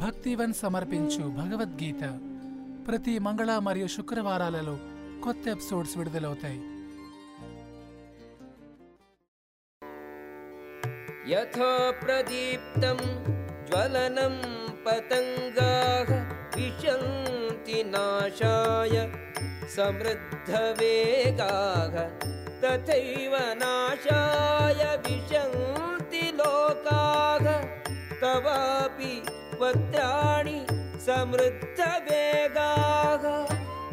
[0.00, 2.02] భక్తివన్ సమర్పించు భగవద్గీత
[2.88, 4.76] ప్రతి మంగళ మరియు శుక్రవారాలలో
[5.24, 6.62] కొత్త ఎపిసోడ్స్ విడుదలవుతాయి
[11.28, 11.70] यथा
[12.00, 12.98] प्रदीप्तं
[13.68, 14.34] ज्वलनं
[14.84, 16.10] पतङ्गाः
[16.56, 18.94] विशन्ति नाशाय
[20.56, 20.76] समृद्धवेगाः
[22.62, 27.46] तथैव नाशाय विशन्ति लोकाः
[28.22, 29.12] तवापि
[29.61, 33.23] జ్వలించు సమృద్ధ వేగాహ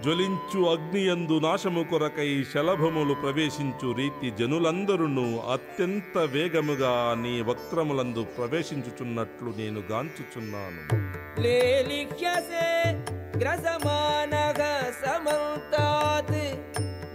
[0.02, 6.92] జ్వలించు అగ్నియందు నాశము కొరకై శలభములు ప్రవేశించు రీతి జనులందరూ అత్యంత వేగముగా
[7.22, 10.82] నీ వక్రములందు ప్రవేశించుచున్నట్లు నేను గాంచుచున్నాను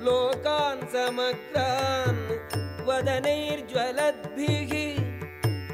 [0.05, 2.23] లోకాన్ సమగ్రాన్
[2.87, 4.71] వదనైర్జ్వలద్భిః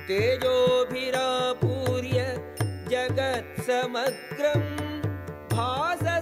[0.07, 1.27] తేజోభిరా
[3.98, 4.66] जगत्समग्रम्
[5.54, 6.18] भासस्तवोग्राः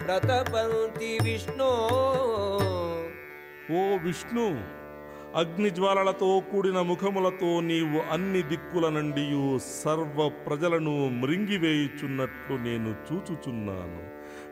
[0.00, 1.72] प्रतपन्ति विष्णो
[3.74, 4.46] ఓ విష్ణు
[5.40, 9.24] అగ్నిజ్వాలలతో కూడిన ముఖములతో నీవు అన్ని దిక్కుల నుండి
[9.78, 14.00] సర్వ ప్రజలను మృంగివేయుచున్నట్లు నేను చూచుచున్నాను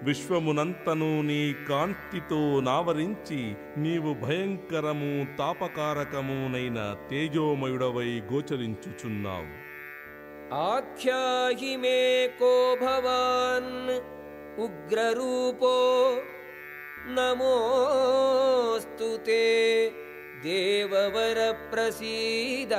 [0.07, 3.41] విశ్వమునంతను నీ కాంతితో నావరించి
[3.85, 6.79] నీవు భయంకరము తాపకారకమునైన
[7.11, 9.53] తేజోమయుడవై గోచరించుచున్నావు
[10.54, 14.00] आख्याहि मे को भवान्
[14.60, 15.78] उग्ररूपो
[17.08, 19.46] नमोऽस्तु ते
[20.44, 22.74] देववरप्रसीद।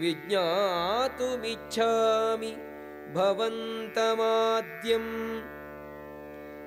[0.00, 2.52] विज्ञातुमिच्छामि
[3.14, 5.42] भवन्तमाद्यम्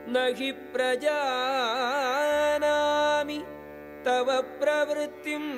[0.08, 3.40] न हि प्रजानामि
[4.06, 4.28] तव
[4.64, 5.50] प्रवृत्तिम्।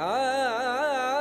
[0.00, 1.13] आ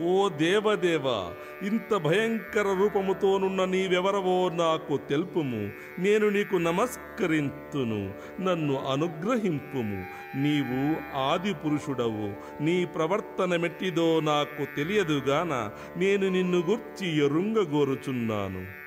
[0.00, 1.32] ఓ దేవదేవ
[1.62, 5.70] ఇంత భయంకర రూపముతోనున్న నీవెవరవో నాకు తెలుపుము.
[5.98, 10.06] నేను నీకు నమస్కరింతును నన్ను అనుగ్రహింపుము.
[10.36, 18.86] నీవు ఆది పురుషుడవు నీ ప్రవర్తన మెట్టిదో నాకు తెలియదుగాన నేను నిన్ను గుర్చి ఎరుంగగోరుచున్నాను.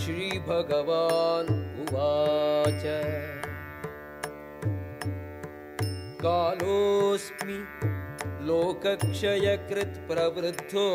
[0.00, 2.84] శ్రీ భగవాన్ ఉవాచ.
[6.22, 7.60] కాలోస్మి
[10.07, 10.87] प्रवृद्धो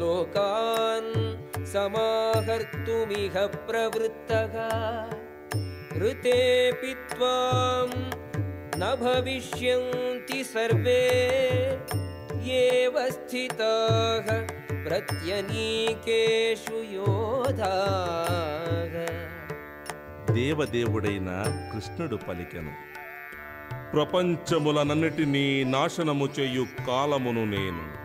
[0.00, 1.12] लोकान्
[1.72, 3.34] समाहर्तुमिह
[3.68, 4.54] प्रवृत्तः
[6.02, 7.86] ऋतेऽपि त्वां
[8.80, 11.00] न भविष्यन्ति सर्वे
[12.58, 14.28] एव स्थिताः
[14.88, 18.94] प्रत्यनीकेषु योधाः
[20.36, 21.30] దేవదేవుడైన
[21.72, 22.72] కృష్ణుడు పలికెను
[23.93, 28.01] ప్రపంచములనన్నిటినీ నాశనము చేయు కాలమును నేను.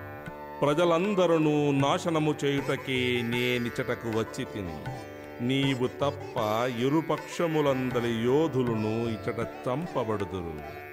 [0.61, 4.79] ప్రజలందరూ నాశనము చేయుటకే నేనిచటకు వచ్చి తిని.
[5.41, 6.39] నీవు తప్ప
[6.79, 10.87] ఇరుపక్షములందరి యోధులను ఇచట చంపబడుదురు.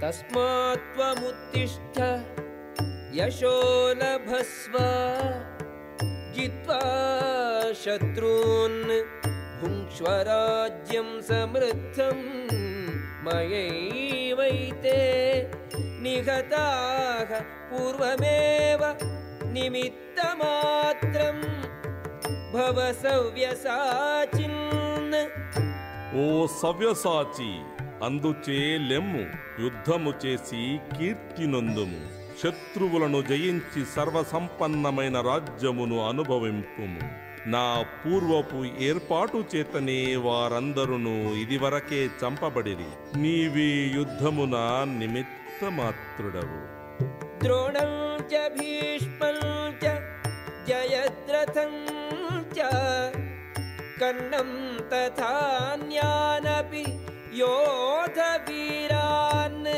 [0.00, 2.24] తస్మాత్వముత్తిష్ట
[3.14, 3.94] యశో
[6.34, 6.82] జిత్వా
[7.84, 9.23] శత్రూన్.
[9.93, 12.23] शत्रून् भुङ्क्ष्व राज्यं समृद्धम्
[13.25, 14.99] मयैवैते
[16.03, 17.31] निहताः
[17.69, 18.81] पूर्वमेव
[19.55, 21.43] निमित्तमात्रम्
[22.53, 24.57] भव सव्यसाचिन्
[26.19, 26.23] ఓ
[26.59, 27.49] సవ్యసాచి
[28.05, 28.55] అందుచే
[28.89, 29.21] లెమ్ము
[29.63, 30.61] యుద్ధము చేసి
[30.93, 31.99] కీర్తి నొందుము
[32.41, 37.01] శత్రువులను జయించి సర్వసంపన్నమైన రాజ్యమును అనుభవింపుము
[37.52, 37.64] నా
[38.00, 42.90] పూర్వపు ఏర్పాటు చేతనే వారందరును ఇదివరకే చంపబడిరి.
[43.22, 43.66] నీవి
[43.96, 44.56] యుద్ధమున
[45.00, 46.60] నిమిత్తమాత్రుడవు.
[47.42, 47.92] ద్రోణం
[48.32, 49.38] చ భీష్మం
[49.82, 49.92] చ
[50.68, 51.74] జయద్రథం
[52.56, 52.70] చ
[54.00, 54.50] కర్ణం
[54.92, 56.84] తథాన్యానపి
[57.42, 59.70] యోధ వీరాన్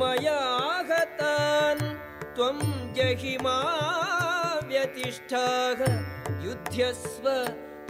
[0.00, 1.86] మయాహతాన్
[2.36, 2.60] త్వం
[2.98, 3.58] జహిమా
[4.70, 5.80] వ్యతిష్టాః
[6.69, 7.25] युध्यस्व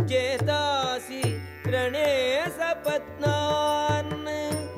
[0.09, 1.21] चेतासि
[1.67, 2.09] रणे
[2.57, 4.13] सपत्नान्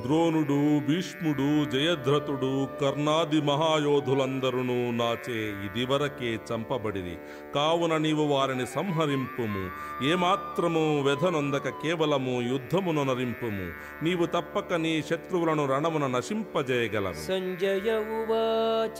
[0.03, 0.57] ద్రోణుడు
[0.87, 2.49] భీష్ముడు జయద్రథుడు
[2.81, 4.61] కర్ణాది మహాయోధులందరూ
[4.99, 7.15] నాచే ఇదివరకే చంపబడిరి
[7.55, 9.63] కావున నీవు వారిని సంహరింపుము
[10.11, 13.67] ఏమాత్రము వ్యధనొందక కేవలము యుద్ధమును నరింపుము
[14.05, 18.99] నీవు తప్పక నీ శత్రువులను రణమున నశింపజేయగలవు सञ्जय उवाच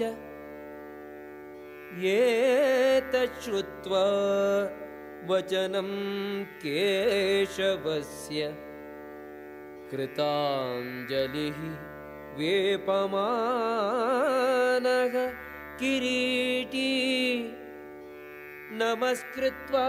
[2.09, 4.04] एतच्छ्रुत्वा
[5.28, 5.88] वचनं
[6.62, 8.40] केशवस्य
[9.90, 11.58] कृताञ्जलिः
[12.38, 13.04] वेपमानः
[15.80, 16.90] किरीटी
[18.82, 19.88] नमस्कृत्वा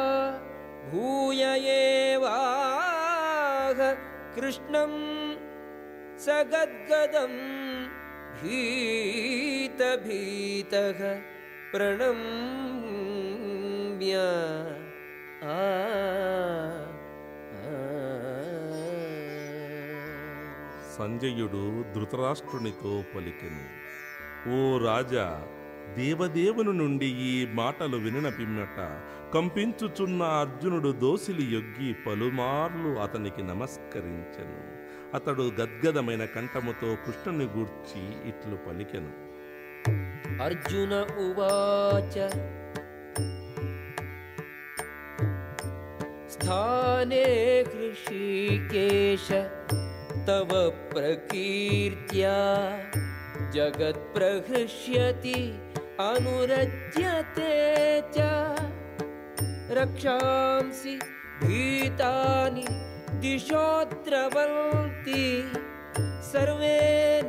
[0.91, 1.41] भूय
[1.74, 3.80] एवाह
[4.35, 4.94] कृष्णं
[6.25, 7.33] सगद्गदं
[9.63, 11.00] भीतभीतः
[11.71, 14.13] प्रणम्य
[20.98, 23.84] సంజయుడు ధృతరాష్ట్రునితో పలికెను.
[24.50, 25.48] ఓ రాజా
[25.95, 29.01] దేవదేవుని నుండి ఈ మాటలు విననపిమ్మట.
[29.34, 34.74] కంపించుచున్న అర్జునుడు దోసిలి యొగ్గి పలుమార్లు అతనికి నమస్కరించెను.
[35.16, 39.24] అతడు గద్గదమైన కంఠముతో కృష్ణుని గూర్చి ఇట్లు పలికెను.
[40.44, 42.30] అర్జున ఉవాచ
[46.43, 47.25] स्थाने
[47.69, 49.29] हृषीकेश
[50.29, 50.50] तव
[50.93, 52.37] प्रकीर्त्या
[53.55, 55.41] जगत्प्रहृष्यति
[56.09, 57.55] अनुरज्यते
[58.17, 58.26] च
[59.79, 60.94] रक्षांसि
[61.44, 62.67] भीतानि
[63.23, 63.65] दिशो
[64.09, 65.25] द्रवन्ति
[66.32, 66.76] सर्वे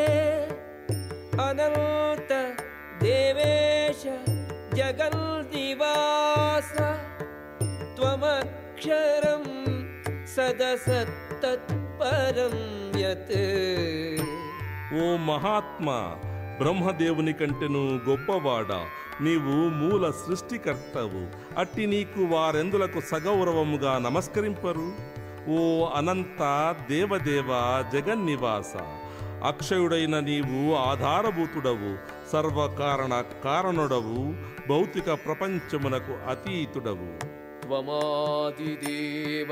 [1.45, 2.31] अनन्त
[3.03, 4.01] देवेश
[4.79, 6.69] जगन्दिवास
[7.97, 9.45] त्वमक्षरं
[10.35, 12.55] सदसत्तत्परं
[13.03, 13.35] यत्
[15.01, 15.97] ओ महात्मा
[16.59, 18.79] బ్రహ్మదేవుని కంటెను గొప్పవాడా
[19.21, 21.23] నీవు మూల సృష్టికర్తవు
[21.59, 24.87] అట్టి నీకు వారెందులకు సగౌరవముగా నమస్కరింపరు
[25.49, 25.59] ఓ
[25.97, 26.41] అనంత
[26.89, 27.49] దేవదేవ
[27.93, 28.73] జగన్నివాస
[29.43, 31.91] అక్షయుడైన నీవు ఆధారభూతుడవు
[32.31, 33.13] సర్వకారణ
[33.43, 34.19] కారణుడవు
[34.69, 37.11] భౌతిక ప్రపంచమునకు అతీతుడవు
[37.63, 39.51] త్వమాదిదేవ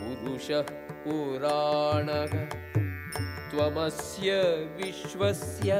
[0.00, 0.50] పురుష
[1.04, 2.08] పురాణ
[3.53, 4.29] त्वमस्य
[4.77, 5.79] विश्वस्य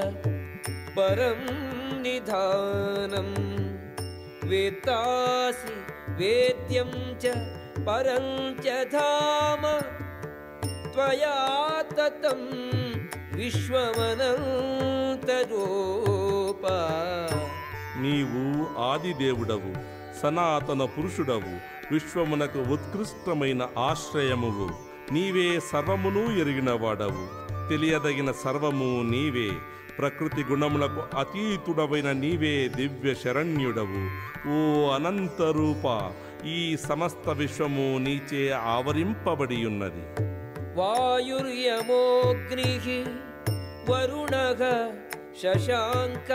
[0.98, 1.42] परं
[2.04, 3.30] निधानं
[4.50, 5.74] वेत्तासि
[6.20, 6.92] वेद्यं
[7.24, 7.34] च
[7.88, 8.28] परं
[8.58, 9.64] च धाम
[10.94, 11.36] त्वया
[11.92, 12.42] ततं
[15.40, 16.78] विश्वमनन्तरूपा
[18.02, 18.42] నీవు
[18.84, 19.72] ఆదిదేవుడవు
[20.20, 21.54] సనాతన పురుషుడవు
[21.92, 24.68] విశ్వమునకు ఉత్కృష్టమైన ఆశ్రయమువు
[25.14, 27.26] నీవే సర్వమును ఎరిగినవాడవు
[27.69, 29.51] తెలియదగిన సర్వము నీవే.
[29.99, 34.25] ప్రకృతి గుణములకు అతీతుడవైన నీవే దివ్య శరణ్యుడవు.
[34.49, 36.13] ఓ అనంతరూప
[36.47, 40.05] ఈ సమస్త విశ్వము నీచే ఆవరింపబడి ఉన్నది
[43.91, 44.55] వరుణ
[45.43, 46.33] శశాంక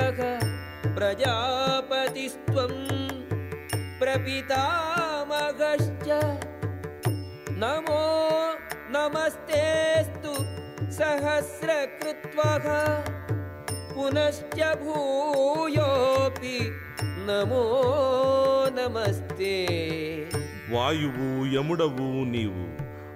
[0.96, 2.88] ప్రజాపతిస్వం
[4.02, 6.22] ప్రపితామగశ్చ
[7.58, 8.20] నమో
[8.92, 9.99] నమస్తే.
[11.39, 12.65] सहस्रकृत्वः
[13.91, 16.59] पुनश्च भूयोऽपि
[17.29, 17.65] नमो
[18.79, 19.55] नमस्ते
[20.73, 22.65] వాయువు యముడవు నీవు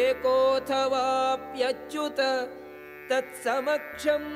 [0.00, 2.20] एकोऽथवाप्यच्युत
[3.10, 4.30] तत्समक्षम्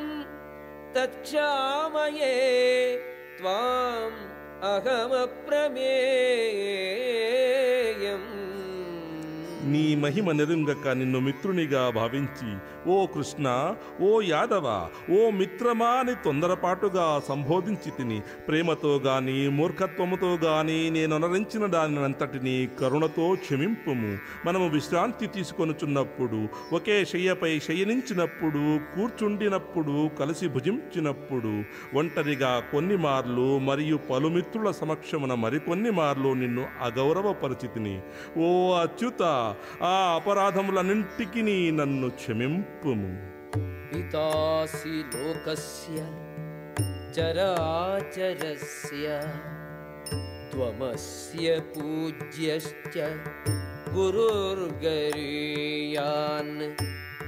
[0.94, 2.34] तत्क्षामये
[3.38, 4.18] त्वाम्
[4.72, 5.70] अहमप्रमेयम्
[9.64, 12.50] నీ మహిమ నెరుంగక నిన్ను మిత్రునిగా భావించి
[12.90, 21.14] ఓ కృష్ణ ఓ యాదవ ఓ మిత్రమా అని తొందరపాటుగా సంబోధించి తిని ప్రేమతో గాని మూర్ఖత్వముతో గాని నేను
[21.14, 24.18] అనరించిన దానినంతటిని కరుణతో క్షమింపుము.
[24.46, 31.64] మనము విశ్రాంతి తీసుకొనుచున్నప్పుడు ఒకే శయ్యపై శయనించినప్పుడు కూర్చుండినప్పుడు కలిసి భుజించినప్పుడు
[31.98, 38.00] ఒంటరిగా కొన్ని మార్లు మరియు పలుమిత్రుల సమక్షమున మరికొన్ని మార్లు నిన్ను అగౌరవపరిచితిని
[38.38, 39.49] ఓ అచ్యుత
[39.91, 41.43] ఆ అపరాధములన్నింటికి
[41.79, 43.11] నన్ను క్షమింపుము
[43.89, 45.97] पितासि लोकस्य
[47.15, 49.05] चराचरस्य
[50.51, 52.95] त्वमस्य पूज्यश्च
[53.95, 54.73] गुरुर्गरीयान्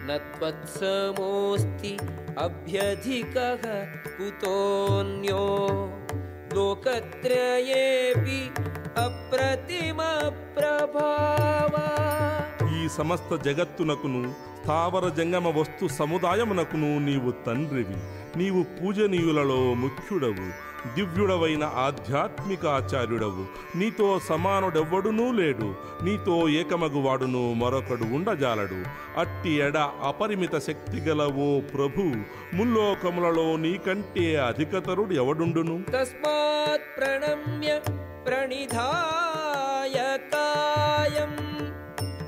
[0.07, 1.93] न त्वत्समोऽस्ति
[2.45, 3.63] अभ्यधिकः
[4.17, 5.45] कुतोऽन्यो
[6.55, 8.41] लोकत्रयेऽपि
[8.99, 9.96] అప్రతిమ
[10.58, 11.75] ప్రభావ.
[12.82, 17.96] ఈ సమస్త జగత్తునకును స్థావర జంగమ వస్తు సముదాయమునకును నీవు తండ్రివి.
[18.38, 20.72] నీవు పూజనీయులలో ముఖ్యుడవు.
[20.94, 23.44] దివ్యుడవైన ఆధ్యాత్మిక ఆచార్యుడవు
[23.78, 25.75] నీతో సమానుడెవ్వడునూ లేడు.
[26.04, 28.84] నీతో ఏకమగువాడును మరొకడు ఉండజాలడు.
[29.20, 32.02] అట్టి ఎడ అపరిమిత శక్తి గలవో ప్రభు
[32.56, 37.80] ముల్లోకములలో నీకంటే అధికతరుడు ఎవడుండును తస్మాత్ ప్రణమ్య
[38.24, 39.96] प्रणिधाय
[40.34, 41.32] कायं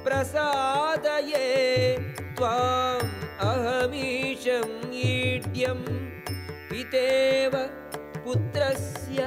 [0.04, 1.46] प्रसादये
[2.38, 3.12] त्वाम्
[3.48, 4.70] अहमीशं
[5.04, 5.80] ईड्यं
[6.70, 7.52] पितेव
[8.24, 9.20] पुत्रस्य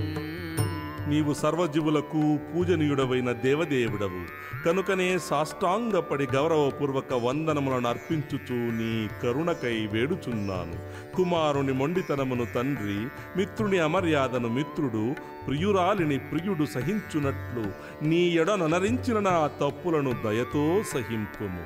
[1.13, 4.25] నీవు సర్వజీవులకు పూజనీయుడవైన దేవదేవుడవు.
[4.65, 10.73] కనుకనే సాష్టాంగపడి గౌరవపూర్వక వందనములను అర్పించుచు నీ కరుణకై వేడుచున్నాను.
[11.15, 13.07] కుమారుని మొండితనమును తండ్రి
[13.39, 15.15] మిత్రుని అమర్యాదను మిత్రుడు
[15.47, 17.71] ప్రియురాలిని ప్రియుడు సహించునట్లు
[18.05, 21.65] నీ ఎడననరించిన నా తప్పులను దయతో సహింపుము.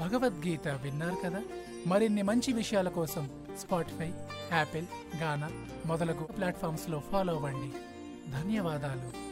[0.00, 1.42] భగవద్గీత విన్నారు కదా?
[1.86, 3.28] మరిన్ని మంచి విషయాల కోసం
[3.60, 4.12] స్పాటిఫై
[4.52, 4.86] యాపిల్
[5.22, 5.50] గానా
[5.86, 7.70] మొదలగు ప్లాట్ఫామ్స్లో ఫాలో అవ్వండి.
[8.30, 9.29] ధన్యవాదాలు.